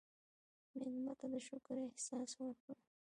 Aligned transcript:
مېلمه 0.77 1.13
ته 1.19 1.25
د 1.33 1.35
شکر 1.47 1.75
احساس 1.87 2.29
ورکړه. 2.39 2.75